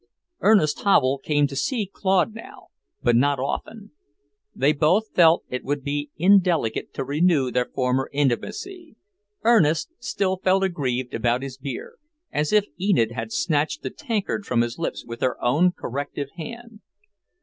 [0.39, 2.69] Ernest Havel came to see Claude now,
[3.03, 3.91] but not often.
[4.55, 8.95] They both felt it would be indelicate to renew their former intimacy.
[9.43, 11.97] Ernest still felt aggrieved about his beer,
[12.31, 16.81] as if Enid had snatched the tankard from his lips with her own corrective hand.